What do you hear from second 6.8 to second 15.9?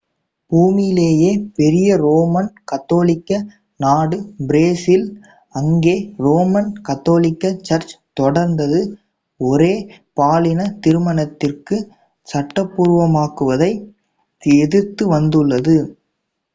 கத்தோலிக்க சர்ச் தொடர்ந்து ஒரே பாலின திருமணத்தைச் சட்டபூர்வமாக்குவதை எதிர்த்து வந்துள்ளது